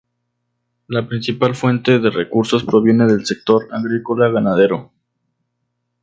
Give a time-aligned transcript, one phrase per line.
[0.87, 4.91] La principal fuente de recursos proviene del sector agrícola-ganadero.